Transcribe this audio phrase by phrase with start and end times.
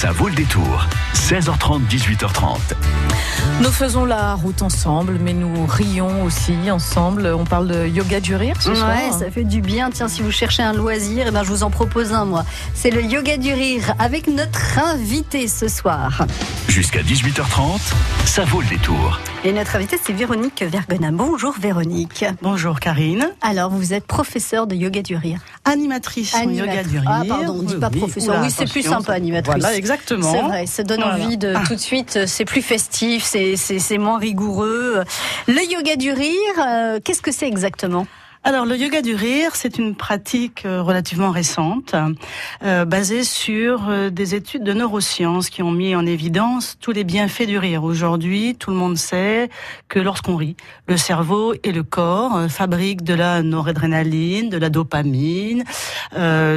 [0.00, 0.86] Ça vaut le détour.
[1.14, 2.56] 16h30, 18h30.
[3.60, 7.26] Nous faisons la route ensemble, mais nous rions aussi ensemble.
[7.26, 8.88] On parle de yoga du rire ce soir.
[8.88, 9.90] Ouais, ça fait du bien.
[9.90, 12.46] Tiens, si vous cherchez un loisir, eh ben, je vous en propose un, moi.
[12.72, 16.26] C'est le yoga du rire avec notre invité ce soir.
[16.68, 17.78] Jusqu'à 18h30,
[18.24, 19.20] ça vaut le détour.
[19.44, 21.10] Et notre invité, c'est Véronique Vergona.
[21.10, 22.24] Bonjour Véronique.
[22.40, 23.28] Bonjour Karine.
[23.42, 25.40] Alors, vous êtes professeur de yoga du rire.
[25.66, 27.10] Animatrice en yoga du rire.
[27.10, 28.40] Ah, pardon, on dit pas professeur.
[28.42, 29.62] oui, c'est plus sympa, animatrice.
[29.62, 30.32] Voilà, exactement.
[30.32, 34.18] C'est vrai, ça donne envie de tout de suite, euh, c'est plus festif, c'est moins
[34.18, 35.04] rigoureux.
[35.48, 38.06] Le yoga du rire, euh, qu'est-ce que c'est exactement?
[38.42, 41.94] Alors le yoga du rire, c'est une pratique euh, relativement récente,
[42.64, 47.04] euh, basée sur euh, des études de neurosciences qui ont mis en évidence tous les
[47.04, 47.84] bienfaits du rire.
[47.84, 49.50] Aujourd'hui, tout le monde sait
[49.88, 55.64] que lorsqu'on rit, le cerveau et le corps fabriquent de la noradrénaline, de la dopamine,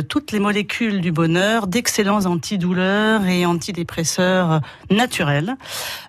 [0.07, 5.55] toutes les molécules du bonheur, d'excellents antidouleurs et antidépresseurs naturels.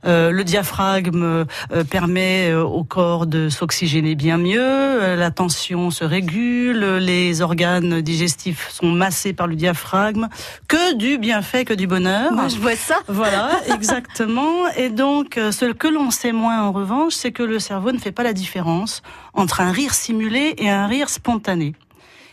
[0.05, 1.45] le diaphragme
[1.91, 8.91] permet au corps de s'oxygéner bien mieux, la tension se régule, les organes digestifs sont
[8.91, 10.29] massés par le diaphragme.
[10.69, 12.33] Que du bienfait, que du bonheur.
[12.33, 12.97] Moi, je vois ça.
[13.09, 14.69] Voilà, exactement.
[14.77, 17.99] Et donc, euh, ce que l'on sait moins, en revanche, c'est que le cerveau ne
[17.99, 21.75] fait pas la différence entre un rire simulé et un rire spontané.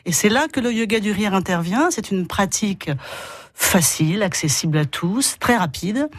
[0.05, 1.89] Et c'est là que le yoga du rire intervient.
[1.91, 2.89] C'est une pratique
[3.61, 6.09] facile, accessible à tous, très rapide.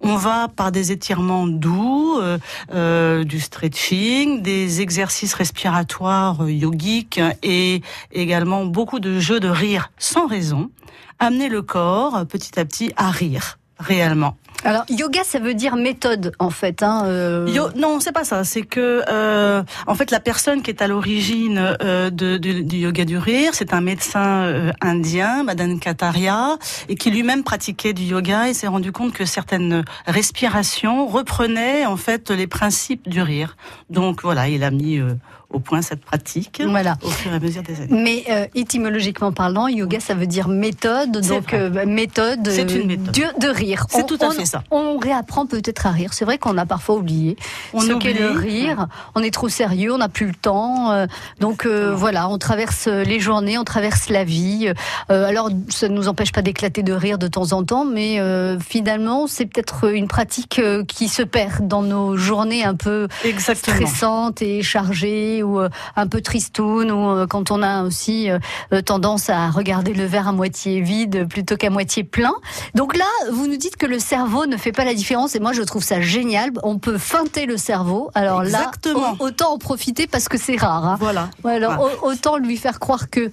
[0.00, 2.38] On va par des étirements doux, euh,
[2.72, 9.90] euh, du stretching, des exercices respiratoires euh, yogiques et également beaucoup de jeux de rire
[9.98, 10.70] sans raison,
[11.18, 14.36] amener le corps petit à petit à rire réellement.
[14.64, 16.82] Alors yoga, ça veut dire méthode en fait.
[16.82, 17.70] Hein, euh...
[17.76, 18.44] non, c'est pas ça.
[18.44, 23.18] C'est que euh, en fait la personne qui est à l'origine euh, du yoga du
[23.18, 26.56] rire, c'est un médecin euh, indien, Madan Kataria,
[26.88, 31.96] et qui lui-même pratiquait du yoga et s'est rendu compte que certaines respirations reprenaient en
[31.96, 33.56] fait les principes du rire.
[33.90, 35.14] Donc voilà, il a mis euh,
[35.52, 36.96] au point cette pratique voilà.
[37.02, 37.88] au fur et à mesure des années.
[37.90, 41.20] Mais euh, étymologiquement parlant, yoga, ça veut dire méthode.
[41.26, 43.86] Donc euh, bah, méthode, c'est une méthode de, rire.
[43.88, 44.64] C'est tout à fait ça.
[44.70, 46.12] On réapprend peut-être à rire.
[46.12, 47.36] C'est vrai qu'on a parfois oublié
[47.72, 48.86] on ce qu'est le rire.
[49.14, 50.92] On est trop sérieux, on n'a plus le temps.
[50.92, 51.06] Euh,
[51.40, 54.72] donc voilà, on traverse les journées, on traverse la vie.
[55.08, 58.20] alors ça ne nous empêche pas d'éclater de rire de temps en temps, mais
[58.60, 63.76] finalement c'est peut-être une pratique qui se perd dans nos journées un peu Exactement.
[63.76, 68.82] stressantes et chargées ou euh, un peu tristoun ou euh, quand on a aussi euh,
[68.82, 72.34] tendance à regarder le verre à moitié vide plutôt qu'à moitié plein.
[72.74, 75.52] Donc là, vous nous dites que le cerveau ne fait pas la différence et moi
[75.52, 76.50] je trouve ça génial.
[76.62, 78.10] On peut feinter le cerveau.
[78.14, 79.00] Alors Exactement.
[79.00, 80.86] là, autant en profiter parce que c'est rare.
[80.86, 80.96] Hein.
[81.00, 81.28] Voilà.
[81.44, 83.30] Alors autant lui faire croire que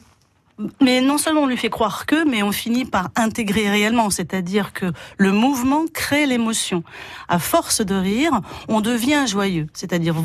[0.81, 4.73] mais non seulement on lui fait croire que, mais on finit par intégrer réellement, c'est-à-dire
[4.73, 6.83] que le mouvement crée l'émotion.
[7.27, 10.15] À force de rire, on devient joyeux, c'est-à-dire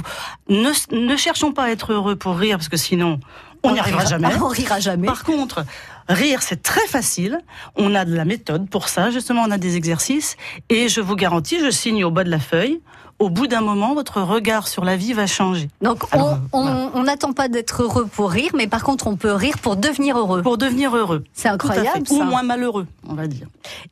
[0.49, 3.21] ne, ne cherchons pas à être heureux pour rire, parce que sinon
[3.62, 4.28] on n'y arrivera jamais.
[4.43, 5.06] On rira jamais.
[5.06, 5.65] Par contre,
[6.09, 7.39] rire c'est très facile.
[7.77, 10.37] On a de la méthode pour ça, justement, on a des exercices,
[10.69, 12.83] et je vous garantis, je signe au bas de la feuille,
[13.25, 15.69] au bout d'un moment, votre regard sur la vie va changer.
[15.81, 16.05] Donc,
[16.53, 20.19] on n'attend pas d'être heureux pour rire, mais par contre, on peut rire pour devenir
[20.19, 20.43] heureux.
[20.43, 21.25] Pour devenir heureux.
[21.33, 22.07] C'est incroyable.
[22.07, 22.15] Ça.
[22.15, 23.47] Ou moins malheureux, on va dire.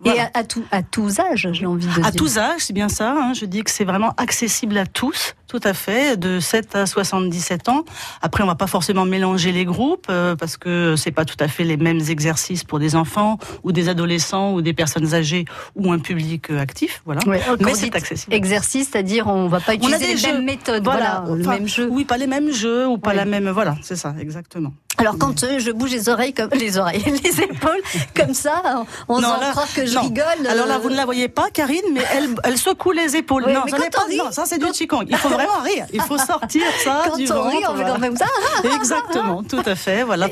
[0.04, 2.06] Et à, à, tout, à tous âges, j'ai envie de dire.
[2.06, 3.12] À tous âges, c'est bien ça.
[3.12, 3.32] Hein.
[3.32, 5.34] Je dis que c'est vraiment accessible à tous.
[5.52, 7.84] Tout à fait, de 7 à 77 ans.
[8.22, 11.46] Après, on va pas forcément mélanger les groupes euh, parce que c'est pas tout à
[11.46, 15.44] fait les mêmes exercices pour des enfants ou des adolescents ou des personnes âgées
[15.76, 17.02] ou un public euh, actif.
[17.04, 17.20] Voilà.
[17.26, 18.34] Ouais, Mais c'est accessible.
[18.34, 20.32] Exercice, c'est-à-dire on va pas utiliser les jeux.
[20.32, 20.84] mêmes méthodes.
[20.84, 21.88] Voilà, voilà enfin, le même jeu.
[21.90, 23.16] Oui, pas les mêmes jeux ou pas Oui.
[23.16, 23.48] la même.
[23.50, 24.72] Voilà, c'est ça, exactement.
[25.02, 27.82] Alors quand euh, je bouge les oreilles comme les oreilles, les épaules
[28.16, 28.62] comme ça,
[29.08, 30.02] on Non, là, croit que je non.
[30.02, 30.46] rigole.
[30.48, 33.42] Alors là, euh, vous ne la voyez pas, Karine, mais elle, elle secoue les épaules.
[33.46, 34.04] Oui, non, mais ça pas.
[34.08, 35.04] rit- non, ça c'est du qigong.
[35.08, 35.86] Il faut vraiment rire.
[35.92, 37.98] Il faut sortir ça quand du on rit, on fait voilà.
[37.98, 38.26] même ça.
[38.76, 40.04] Exactement, tout à fait.
[40.04, 40.28] Voilà.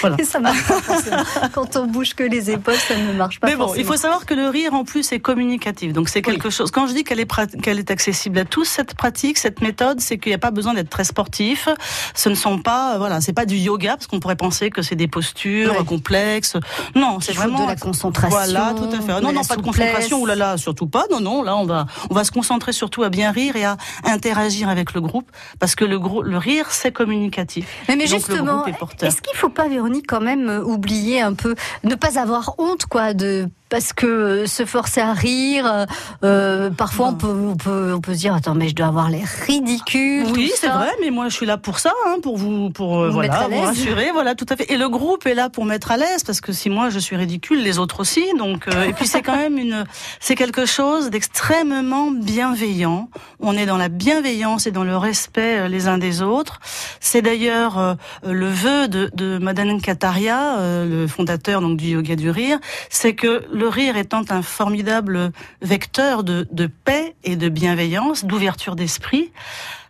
[0.00, 0.16] Voilà.
[0.20, 1.22] Et ça marche pas forcément.
[1.52, 3.80] Quand on bouge que les épaules, ça ne marche pas Mais bon, forcément.
[3.82, 5.92] il faut savoir que le rire en plus est communicatif.
[5.92, 6.70] Donc c'est quelque chose.
[6.70, 7.26] Quand je dis qu'elle est
[7.60, 10.74] qu'elle est accessible à tous, cette pratique, cette méthode, c'est qu'il n'y a pas besoin
[10.74, 11.68] d'être très sportif.
[12.14, 14.82] Ce ne sont pas, euh, voilà, c'est pas du yoga parce qu'on pourrait penser que
[14.82, 15.84] c'est des postures Ouais.
[15.84, 16.56] complexes.
[16.94, 19.20] Non, c'est vraiment de la concentration, Voilà, tout à fait.
[19.20, 20.20] Non, non, pas de concentration.
[20.20, 21.04] Ouh là là, surtout pas.
[21.10, 21.42] Non, non.
[21.42, 24.94] Là, on va, on va se concentrer surtout à bien rire et à interagir avec
[24.94, 27.66] le groupe parce que le gros, le rire, c'est communicatif.
[27.88, 31.34] Mais, mais Donc, le justement, est-ce qu'il faut pas, Véronique, quand même euh, oublier un
[31.34, 31.54] peu,
[31.84, 35.86] ne pas avoir honte, quoi, de parce que se forcer à rire,
[36.22, 39.10] euh, parfois on peut, on peut, on peut se dire attends mais je dois avoir
[39.10, 40.26] l'air ridicule.
[40.32, 43.10] Oui, c'est vrai, mais moi je suis là pour ça, hein, pour vous, pour euh,
[43.10, 44.70] voilà, vous rassurer, voilà, tout à fait.
[44.72, 47.16] Et le groupe est là pour mettre à l'aise, parce que si moi je suis
[47.16, 48.24] ridicule, les autres aussi.
[48.38, 49.84] Donc, euh, et puis c'est quand même une,
[50.20, 53.08] c'est quelque chose d'extrêmement bienveillant.
[53.40, 56.60] On est dans la bienveillance et dans le respect euh, les uns des autres.
[57.00, 62.58] C'est d'ailleurs le vœu de, de Madame Kataria, le fondateur donc du yoga du rire,
[62.90, 65.32] c'est que le rire étant un formidable
[65.62, 66.44] vecteur de,
[66.84, 69.32] paix et de bienveillance, d'ouverture d'esprit,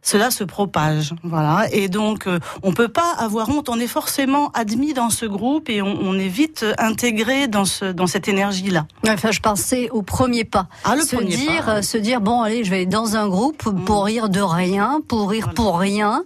[0.06, 1.14] cela se propage.
[1.24, 1.66] Voilà.
[1.72, 3.68] Et donc, euh, on peut pas avoir honte.
[3.68, 7.86] On est forcément admis dans ce groupe et on, on est vite intégré dans ce
[7.92, 8.86] dans cette énergie-là.
[9.08, 10.68] Enfin, je pensais au premier pas.
[10.84, 11.82] Ah, le se premier dire, pas.
[11.82, 14.06] se dire, bon, allez, je vais dans un groupe pour Mm.
[14.06, 16.22] rire de rien, pour rire pour rien.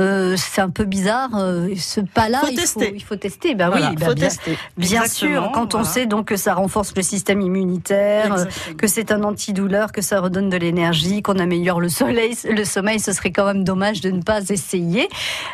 [0.00, 1.30] Euh, c'est un peu bizarre.
[1.36, 3.54] euh, ce pas-là, Faut il, il faut tester.
[3.56, 4.56] Ben Voilà, oui, ben faut bien, tester.
[4.76, 5.50] bien sûr.
[5.52, 8.76] Quand on sait donc que ça renforce le système immunitaire, euh, Exactement.
[8.76, 13.00] que c'est un antidouleur, que ça redonne de l'énergie, qu'on améliore le soleil, le sommeil,
[13.00, 15.08] ce serait quand même dommage de ne pas essayer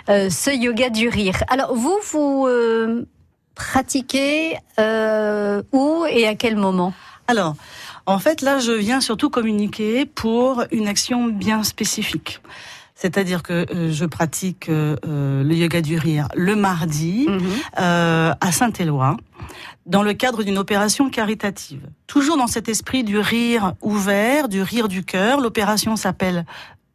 [0.09, 1.43] euh, ce yoga du rire.
[1.49, 3.05] Alors vous, vous euh,
[3.55, 6.93] pratiquez euh, où et à quel moment?
[7.29, 7.55] Alors,
[8.07, 12.41] en fait, là, je viens surtout communiquer pour une action bien spécifique.
[12.97, 14.97] C'est-à-dire que je pratique euh,
[15.43, 17.41] le yoga du rire le mardi Mhm.
[17.81, 19.17] euh, à Saint-Éloi
[19.87, 21.81] dans le cadre d'une opération caritative.
[22.07, 25.41] Toujours dans cet esprit du rire ouvert, du rire du cœur.
[25.41, 26.45] L'opération s'appelle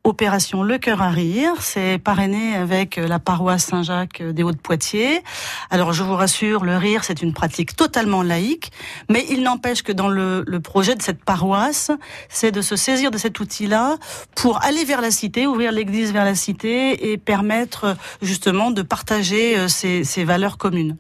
[0.06, 1.54] Opération Le Cœur à Rire.
[1.62, 5.24] C'est parrainé avec la paroisse Saint-Jacques des Hauts-de-Poitiers.
[5.72, 8.72] Alors je vous rassure, le rire c'est une pratique totalement laïque,
[9.10, 11.90] mais il n'empêche que dans le, le projet de cette paroisse,
[12.30, 13.98] c'est de se saisir de cet outil-là
[14.36, 19.58] pour aller vers la cité, ouvrir l'église vers la cité et permettre justement de partager
[19.58, 20.98] euh, ces, ces valeurs communes.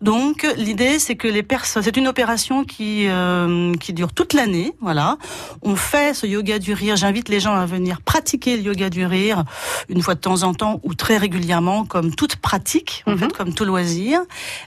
[0.00, 4.74] Donc l'idée c'est que les personnes, c'est une opération qui euh, qui dure toute l'année,
[4.80, 5.18] voilà.
[5.62, 6.96] On fait ce yoga du rire.
[6.96, 9.44] J'invite les gens à venir pratiquer le yoga du rire
[9.88, 13.18] une fois de temps en temps ou très régulièrement, comme toute pratique, en Mhm.
[13.18, 14.20] fait, comme tout loisir.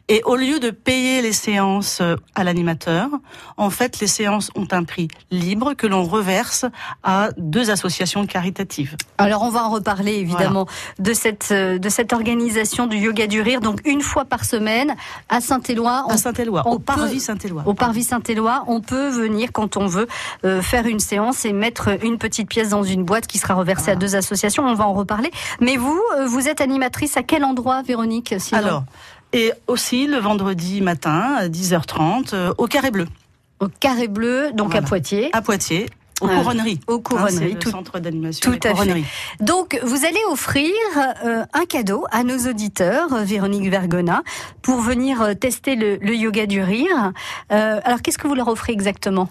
[0.10, 3.10] Et au lieu de payer les séances euh, à l'animateur,
[3.58, 6.66] en fait, les séances ont un prix libre que l'on reverse
[7.04, 8.96] à deux associations caritatives.
[9.18, 10.68] Alors on va en reparler évidemment
[11.00, 13.62] de cette euh, de cette organisation du yoga du rire.
[13.62, 14.96] Donc une fois par semaine
[15.30, 17.64] à Saint-Éloi, À Saint-Éloi, au Parvis Saint-Éloi.
[17.66, 20.08] Au Parvis Saint-Éloi, on peut venir quand on veut
[20.46, 23.92] euh, faire une séance et mettre une petite pièce dans une boîte qui sera reversée
[23.92, 24.64] à deux associations.
[24.66, 25.32] On va en reparler.
[25.60, 28.84] Mais vous, euh, vous êtes animatrice à quel endroit, Véronique sinon Alors,
[29.34, 33.08] et aussi le vendredi matin à 10h30 euh, au Carré Bleu,
[33.60, 34.82] au Carré Bleu, donc à.
[34.82, 35.30] Poitiers.
[35.34, 35.88] à Poitiers,
[36.22, 36.80] aux Euh, couronneries.
[36.88, 39.04] aux Hein, couronneries, tout- centre d'animation tout à fait.
[39.40, 40.72] Donc, vous allez offrir
[41.26, 44.22] euh, un cadeau à nos auditeurs, euh, Véronique Vergona,
[44.62, 47.12] pour venir euh, tester le, le yoga du rire.
[47.52, 49.30] Euh, alors, qu'est-ce que vous leur offrez exactement?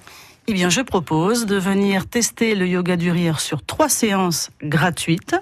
[0.48, 5.36] Eh bien, je propose de venir tester le yoga du rire sur trois séances gratuites,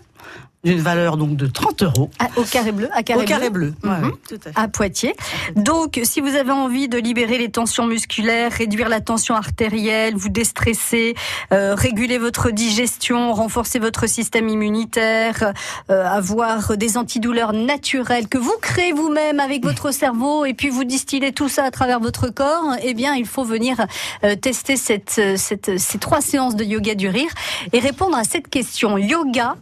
[0.62, 2.10] d'une valeur donc de 30 euros.
[2.18, 3.72] Ah, Au Carré Bleu, à Carré au carré bleu.
[3.82, 3.90] Mhm.
[3.90, 4.58] Ouais, ouais, tout à fait.
[4.58, 5.14] à Poitiers.
[5.56, 10.28] Donc, si vous avez envie de libérer les tensions musculaires, réduire la tension artérielle, vous
[10.28, 11.14] déstresser,
[11.52, 15.54] euh, réguler votre digestion, renforcer votre système immunitaire,
[15.90, 20.84] euh, avoir des antidouleurs naturelles que vous créez vous-même avec votre cerveau et puis vous
[20.84, 23.86] distillez tout ça à travers votre corps, eh bien, il faut venir
[24.24, 27.30] euh, tester cette, cette, ces trois séances de yoga du rire
[27.72, 28.98] et répondre à cette question.
[28.98, 29.56] Yoga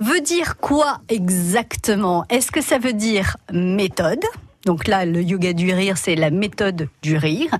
[0.00, 2.24] veut dire quoi exactement?
[2.28, 4.24] Est-ce que ça veut dire méthode?
[4.64, 7.50] Donc là, le yoga du rire, c'est la méthode du rire.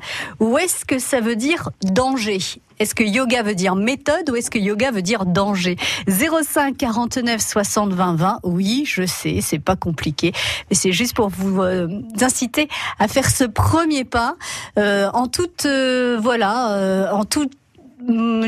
[0.40, 2.38] Ou est-ce que ça veut dire danger?
[2.78, 5.76] Est-ce que yoga veut dire méthode ou est-ce que yoga veut dire danger?
[6.08, 8.40] 05 49 60 20 20.
[8.42, 10.32] Oui, je sais, c'est pas compliqué,
[10.68, 11.88] mais c'est juste pour vous euh,
[12.20, 14.36] inciter à faire ce premier pas
[14.78, 17.52] euh, en toute euh, voilà, euh, en toute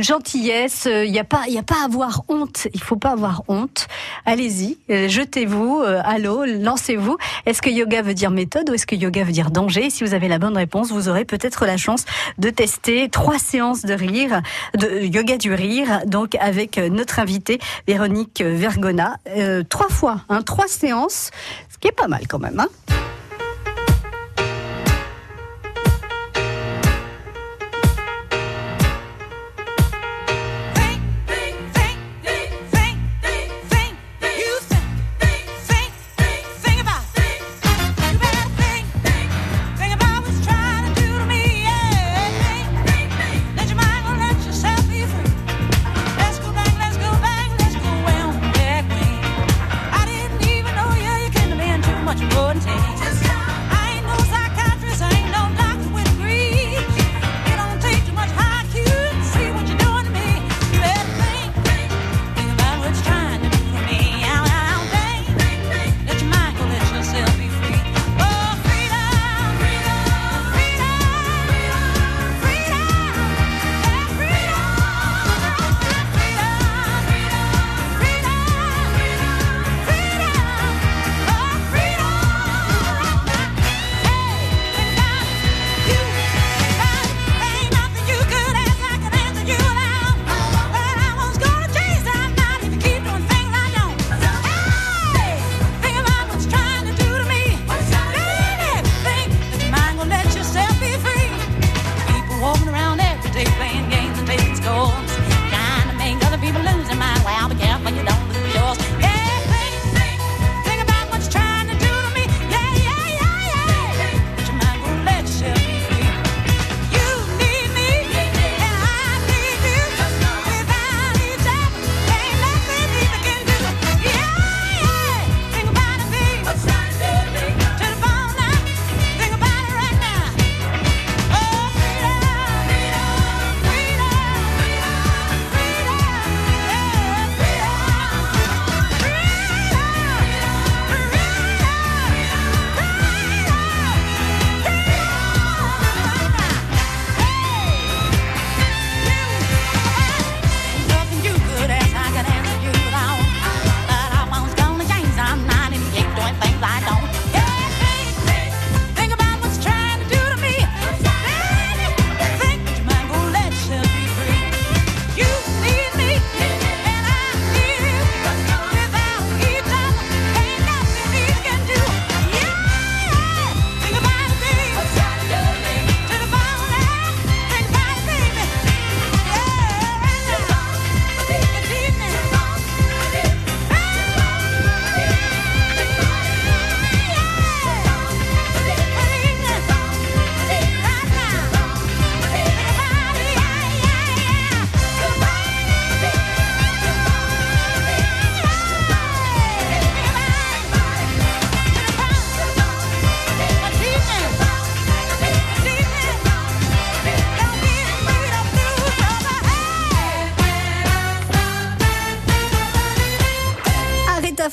[0.02, 2.68] gentillesse, il n'y a pas, il y a pas à avoir honte.
[2.74, 3.88] Il faut pas avoir honte.
[4.26, 7.16] Allez-y, euh, jetez-vous euh, à l'eau, lancez-vous.
[7.46, 9.90] Est-ce que yoga veut dire méthode ou est-ce que yoga veut dire danger?
[9.90, 12.04] Si vous avez la bonne réponse, vous aurez peut-être la chance
[12.38, 14.42] de tester trois séances de rire,
[14.76, 20.42] de yoga du rire, donc avec euh, notre invitée Véronique Vergona, Euh, trois fois, hein,
[20.42, 21.30] trois séances,
[21.70, 22.60] ce qui est pas mal quand même.
[22.60, 22.68] Hein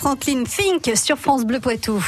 [0.06, 2.00] Franklin Fink sur France Bleu Poitou.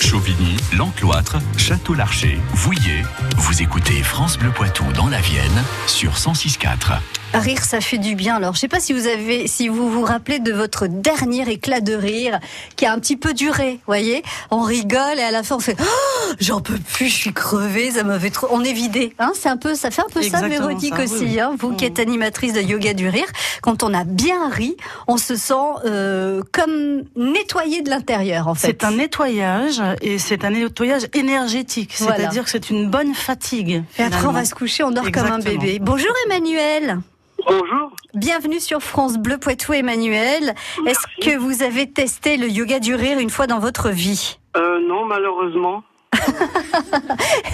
[0.00, 3.02] Chauvigny, L'Encloître, Château-Larcher, Vouillé.
[3.36, 7.21] Vous écoutez France Bleu Poitou dans la Vienne sur 106.4.
[7.34, 8.36] Rire, ça fait du bien.
[8.36, 11.80] Alors, je sais pas si vous avez, si vous vous rappelez de votre dernier éclat
[11.80, 12.38] de rire
[12.76, 13.80] qui a un petit peu duré.
[13.86, 17.32] Voyez, on rigole et à la fin on fait, Oh, j'en peux plus, je suis
[17.32, 18.48] crevée, ça m'avait trop.
[18.50, 19.14] On est vidé.
[19.18, 21.24] Hein, c'est un peu, ça fait un peu ça, Véronique ça, aussi.
[21.24, 21.40] oui.
[21.40, 23.26] Hein, vous qui êtes animatrice de yoga du rire,
[23.62, 24.76] quand on a bien ri,
[25.08, 25.54] on se sent
[25.86, 28.66] euh, comme nettoyé de l'intérieur en fait.
[28.68, 31.94] C'est un nettoyage et c'est un nettoyage énergétique.
[31.98, 32.16] Voilà.
[32.18, 33.82] C'est-à-dire que c'est une bonne fatigue.
[33.98, 34.32] Et après, on finalement.
[34.32, 35.78] va se coucher, on dort comme un bébé.
[35.80, 36.98] Bonjour Emmanuel.
[37.46, 37.92] Bonjour.
[38.14, 40.54] Bienvenue sur France Bleu Poitou Emmanuel.
[40.86, 44.38] Est-ce que vous avez testé le yoga du rire une fois dans votre vie?
[44.56, 45.82] Euh, non, malheureusement.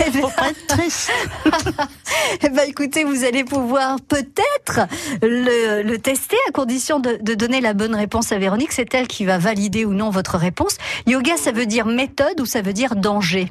[0.07, 1.13] Eh Faut pas être triste.
[2.43, 4.87] eh ben, écoutez, vous allez pouvoir peut-être
[5.23, 8.73] le, le tester à condition de, de donner la bonne réponse à Véronique.
[8.73, 10.79] C'est elle qui va valider ou non votre réponse.
[11.07, 13.49] Yoga, ça veut dire méthode ou ça veut dire danger?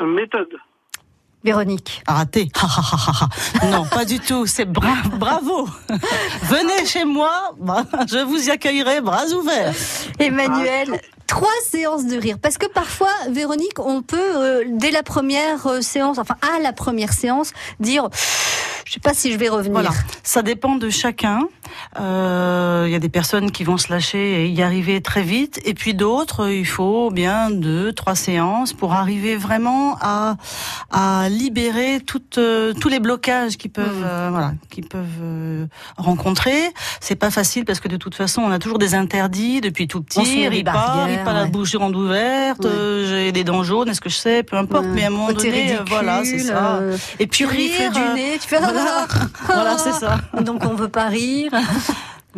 [0.00, 0.48] Euh, méthode.
[1.44, 2.02] Véronique.
[2.06, 2.50] Raté.
[2.60, 2.66] Ha,
[3.62, 3.66] ha.
[3.70, 4.46] non, pas du tout.
[4.46, 5.68] C'est bra bravo.
[6.42, 9.74] Venez chez moi, bah, je vous y accueillerai bras ouverts.
[10.18, 12.38] Emmanuel, trois séances de rire.
[12.42, 16.72] Parce que parfois, Véronique, on peut, euh, dès la première euh, séance, enfin à la
[16.72, 18.08] première séance, dire,
[18.84, 19.72] je sais pas si je vais revenir.
[19.72, 19.90] Voilà,
[20.24, 21.40] ça dépend de chacun.
[22.00, 25.60] Euh, Il y a des personnes qui vont se lâcher et y arriver très vite,
[25.66, 30.36] et puis d'autres, il faut bien deux, trois séances pour arriver vraiment à,
[30.90, 34.04] à libérer toutes, euh, tous les blocages qui peuvent, Mm.
[34.06, 35.66] euh, voilà, qui peuvent euh,
[35.98, 36.58] rencontrer.
[37.00, 40.02] C'est pas facile parce que de toute façon, on a toujours des interdits depuis tout
[40.16, 40.36] On se petit.
[40.36, 41.48] met des Ris pas, barrières, pas la ouais.
[41.48, 42.64] bouche grande ouverte.
[42.64, 42.70] Ouais.
[42.70, 44.84] euh, J'ai des dents jaunes, est-ce que je sais, peu importe.
[44.84, 44.90] Ouais.
[44.94, 46.76] Mais à un moment donné, euh, voilà, c'est ça.
[46.76, 49.06] euh, Et puis tu rire, du euh, nez, tu fais voilà.
[49.46, 50.18] Voilà, c'est ça.
[50.42, 51.52] Donc on veut pas rire.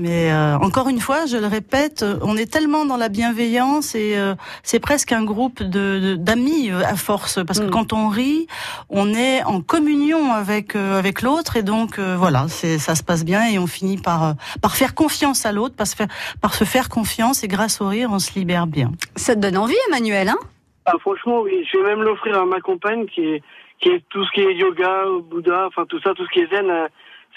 [0.02, 3.94] Mais euh, encore une fois, je le répète, euh, on est tellement dans la bienveillance
[3.94, 7.70] et euh, c'est presque un groupe de de- d'amis euh, à force parce que Mm.
[7.70, 8.46] quand on rit,
[8.88, 13.02] on est en communion avec euh, avec l'autre et donc euh, voilà, c'est ça se
[13.02, 16.08] passe bien et on finit par euh, par faire confiance à l'autre, par se faire
[16.40, 18.92] par se faire confiance et grâce au rire, on se libère bien.
[19.16, 20.38] Ça te donne envie, Emmanuel, hein?
[20.86, 21.52] Ah, franchement, oui.
[21.70, 23.42] Je vais même l'offrir à ma compagne qui est,
[23.80, 26.48] qui est tout ce qui est yoga, Bouddha, enfin tout ça, tout ce qui est
[26.50, 26.88] zen, euh,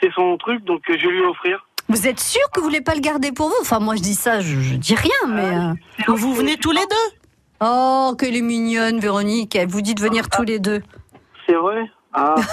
[0.01, 1.65] c'est son truc, donc euh, je vais lui offrir.
[1.89, 3.55] Vous êtes sûr que vous voulez pas le garder pour vous?
[3.61, 5.55] Enfin, moi je dis ça, je, je dis rien, mais.
[6.07, 7.17] euh, Ou vous venez tous les deux?
[7.61, 9.55] Oh, qu'elle est mignonne, Véronique.
[9.55, 10.81] Elle vous dit de venir tous les deux.
[11.45, 11.89] C'est vrai?
[12.13, 12.35] Ah,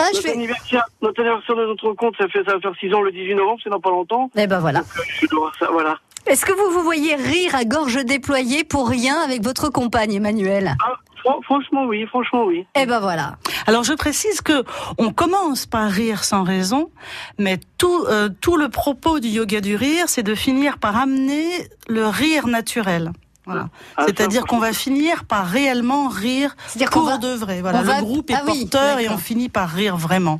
[0.00, 0.32] Ah, je notre fais.
[0.32, 3.34] anniversaire, notre anniversaire de notre compte, ça fait ça va faire 6 ans le 18
[3.34, 4.30] novembre, c'est dans pas longtemps.
[4.36, 4.80] Eh ben voilà.
[4.80, 5.98] Donc, euh, je dois ça, voilà.
[6.26, 10.76] Est-ce que vous vous voyez rire à gorge déployée pour rien avec votre compagne, Emmanuel?
[10.84, 12.66] Ah, fran- franchement, oui, franchement, oui.
[12.74, 13.36] Eh ben voilà.
[13.66, 14.64] Alors je précise que
[14.98, 16.90] on commence par rire sans raison,
[17.38, 21.48] mais tout euh, tout le propos du yoga du rire, c'est de finir par amener
[21.88, 23.12] le rire naturel.
[23.46, 23.68] Voilà.
[23.96, 26.54] Ah, C'est-à-dire qu'on va finir par réellement rire
[26.90, 27.16] pour va.
[27.16, 27.62] de vrai.
[27.62, 30.38] Voilà, on le va- groupe est Ah oui, porteur et on finit par rire vraiment.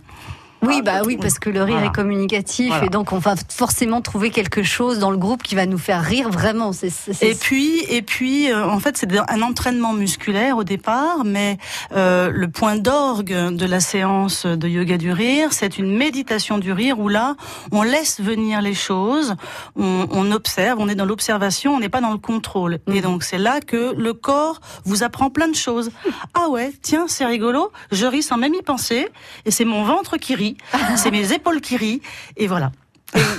[0.62, 1.86] Oui, Ah, bah oui, parce que le rire Voilà.
[1.90, 2.86] est communicatif Voilà.
[2.86, 6.02] et donc on va forcément trouver quelque chose dans le groupe qui va nous faire
[6.02, 6.72] rire vraiment.
[7.22, 11.58] Et puis, et puis, euh, en fait, c'est un entraînement musculaire au départ, mais
[11.94, 16.72] euh, le point d'orgue de la séance de yoga du rire, c'est une méditation du
[16.72, 17.36] rire où là,
[17.72, 19.36] on laisse venir les choses,
[19.76, 22.78] on, on observe, on est dans l'observation, on n'est pas dans le contrôle.
[22.92, 25.90] Et donc, c'est là que le corps vous apprend plein de choses.
[26.34, 29.08] Ah ouais, tiens, c'est rigolo, je ris sans même y penser,
[29.44, 30.47] et c'est mon ventre qui rit,
[30.96, 32.00] c'est mes épaules qui rient,
[32.36, 32.70] et voilà.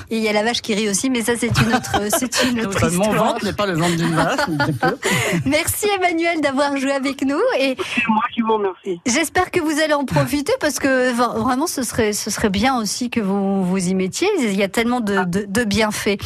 [0.10, 2.44] et il y a la vache qui rit aussi, mais ça c'est une autre, c'est
[2.50, 3.14] une autre Mon histoire.
[3.34, 4.98] ventre n'est pas le ventre d'une vache, un petit peu.
[5.46, 9.00] Merci Emmanuel d'avoir joué avec nous et C'est moi qui vous remercie.
[9.06, 13.12] j'espère que vous allez en profiter parce que vraiment ce serait, ce serait bien aussi
[13.12, 14.28] que vous vous y mettiez.
[14.40, 16.18] Il y a tellement de, de, de bienfaits.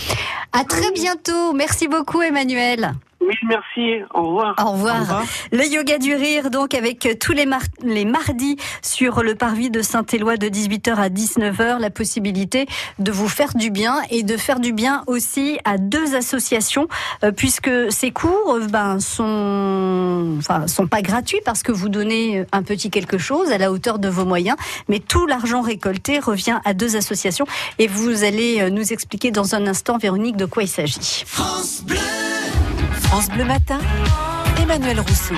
[0.53, 1.51] À très bientôt.
[1.53, 2.93] Merci beaucoup Emmanuel.
[3.25, 4.03] Oui, merci.
[4.13, 4.55] Au revoir.
[4.59, 4.95] Au revoir.
[4.97, 5.23] Au revoir.
[5.51, 9.81] Le yoga du rire, donc, avec tous les, mar- les mardis sur le parvis de
[9.81, 12.65] Saint-Éloi de 18h à 19h, la possibilité
[12.99, 16.87] de vous faire du bien et de faire du bien aussi à deux associations,
[17.23, 22.45] euh, puisque ces cours, euh, ben, sont, enfin, sont pas gratuits parce que vous donnez
[22.51, 24.57] un petit quelque chose à la hauteur de vos moyens,
[24.89, 27.45] mais tout l'argent récolté revient à deux associations
[27.79, 31.23] et vous allez euh, nous expliquer dans un instant, Véronique, de quoi il s'agit.
[31.25, 31.97] France Bleu
[33.45, 33.79] Matin,
[34.61, 35.35] Emmanuel Rousseau.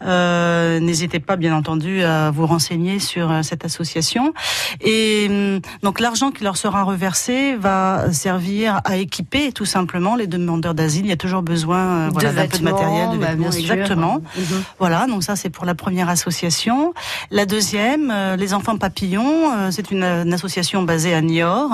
[0.01, 4.33] Euh, N'hésitez pas, bien entendu, à vous renseigner sur euh, cette association.
[4.81, 10.27] Et hum, donc l'argent qui leur sera reversé va servir à équiper tout simplement les
[10.27, 11.05] demandeurs d'asile.
[11.05, 13.51] Il y a toujours besoin euh, voilà, d'un peu de matériel, de bah, vêtements, bien
[13.51, 14.14] sûr.
[14.15, 14.63] Mhm.
[14.79, 16.93] Voilà, donc ça c'est pour la première association.
[17.31, 21.71] La deuxième, euh, les enfants papillons, euh, c'est une, une association basée à Niort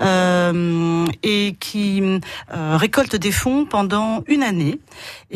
[0.00, 4.78] euh, et qui euh, récolte des fonds pendant une année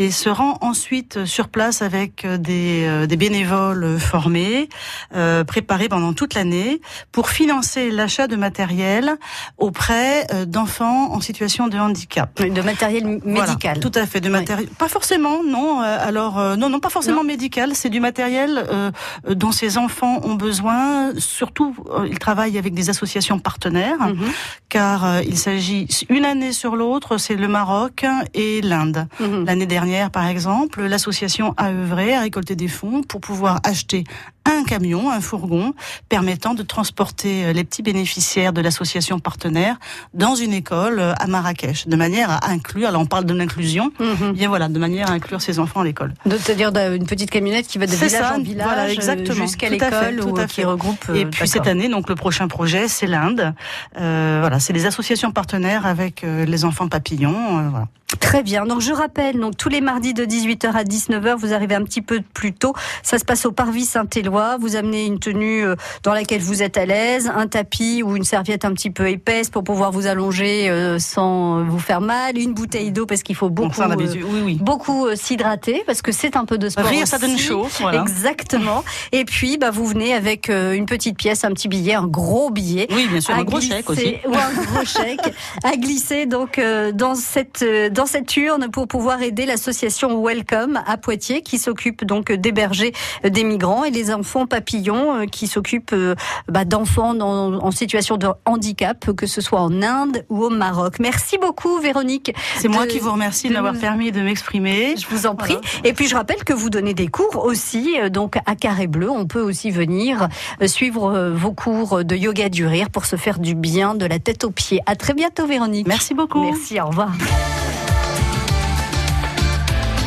[0.01, 4.69] et se rend ensuite sur place avec euh, des, euh, des bénévoles formés,
[5.17, 6.81] euh, préparés pendant toute l'année
[7.11, 9.17] pour financer l'achat de matériel
[9.59, 12.41] auprès euh, d'enfants en situation de handicap.
[12.41, 13.81] De matériel Voilà, médical.
[13.81, 14.69] tout à fait, de matériel.
[14.79, 15.81] Pas forcément, non.
[15.81, 17.71] alors euh, non, non, pas forcément médical.
[17.75, 18.93] C'est du matériel euh,
[19.29, 21.11] dont ces enfants ont besoin.
[21.19, 21.75] Surtout,
[22.09, 24.29] ils travaillent avec des associations partenaires, Mhm.
[24.69, 29.09] car il s'agit une année sur l'autre, c'est le Maroc et l'Inde.
[29.19, 29.45] Mhm.
[29.47, 34.05] L'année dernière, par exemple, l'association a œuvré à récolter des fonds pour pouvoir acheter
[34.49, 35.75] un camion, un fourgon,
[36.09, 39.77] permettant de transporter euh, les petits bénéficiaires de l'association partenaire
[40.15, 43.93] dans une école euh, à Marrakech, de manière à inclure, alors on parle de l'inclusion,
[44.01, 44.33] Mhm.
[44.33, 46.15] bien voilà, de manière à inclure ces enfants à l'école.
[46.27, 48.83] Donc, C'est-à-dire d'un- une petite camionnette qui va de C'est village ça, en village voilà,
[48.85, 49.35] euh, exactement.
[49.47, 51.05] jusqu'à Tout à fait, l'école tout ou à qui regroupe.
[51.15, 53.55] Et puis cette année, donc le prochain projet, c'est l'Inde.
[54.01, 57.59] Euh, voilà, c'est les associations partenaires avec les enfants papillons.
[57.59, 57.87] euh, voilà.
[58.21, 58.65] Très bien.
[58.65, 62.01] Donc je rappelle, donc tous les mardis de 18h à 19h, vous arrivez un petit
[62.01, 62.73] peu plus tôt.
[63.03, 64.38] Ça se passe au Parvis Saint-Éloi.
[64.61, 68.25] Vous amenez une tenue euh, dans laquelle vous êtes à l'aise, un tapis ou une
[68.25, 72.55] serviette un petit peu épaisse pour pouvoir vous allonger euh, sans vous faire mal, une
[72.55, 74.59] bouteille d'eau parce qu'il faut beaucoup, euh, oui, oui.
[74.61, 76.85] beaucoup euh, s'hydrater parce que c'est un peu de sport.
[76.87, 77.67] Rire, ça donne chaud.
[77.81, 78.01] Voilà.
[78.03, 78.85] Exactement.
[79.13, 82.51] Et puis, bah, vous venez avec euh, une petite pièce, un petit billet, un gros
[82.51, 82.87] billet.
[82.91, 84.15] Oui, bien sûr, un gros glisser- chèque aussi.
[84.27, 88.87] Ou un gros chèque à glisser donc euh, dans cette euh, dans cette urne pour
[88.87, 92.93] pouvoir aider l'association Welcome à Poitiers qui s'occupe donc d'héberger
[93.25, 96.15] euh, des migrants et les enfants papillons euh, qui s'occupent euh,
[96.49, 100.97] bah, d'enfants en situation de handicap que ce soit en Inde ou au Maroc.
[101.01, 102.33] Merci beaucoup Véronique.
[102.59, 104.95] C'est moi qui vous remercie de de m'avoir nous- permis de m'exprimer.
[104.97, 105.53] Je vous en prie.
[105.55, 105.89] Voilà.
[105.89, 109.11] Et puis je rappelle que vous donnez des cours aussi, euh, donc à Carré Bleu.
[109.11, 110.29] On peut aussi venir
[110.67, 114.45] suivre vos cours de yoga du rire pour se faire du bien de la tête
[114.45, 114.81] aux pieds.
[114.87, 115.87] À très bientôt, Véronique.
[115.87, 116.43] Merci beaucoup.
[116.43, 117.13] Merci, au revoir.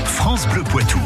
[0.06, 1.00] France Bleu Poitou.